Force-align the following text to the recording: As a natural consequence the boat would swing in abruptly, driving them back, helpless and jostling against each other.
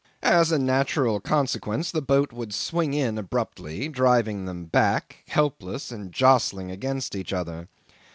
As 0.23 0.51
a 0.51 0.57
natural 0.57 1.19
consequence 1.19 1.91
the 1.91 2.01
boat 2.01 2.33
would 2.33 2.55
swing 2.55 2.95
in 2.95 3.19
abruptly, 3.19 3.87
driving 3.87 4.45
them 4.45 4.65
back, 4.65 5.17
helpless 5.27 5.91
and 5.91 6.11
jostling 6.11 6.71
against 6.71 7.13
each 7.15 7.31
other. 7.31 7.67